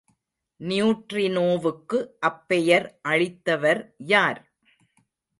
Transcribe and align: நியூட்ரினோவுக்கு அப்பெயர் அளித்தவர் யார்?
நியூட்ரினோவுக்கு 0.59 1.97
அப்பெயர் 2.19 2.87
அளித்தவர் 3.09 3.81
யார்? 4.05 4.41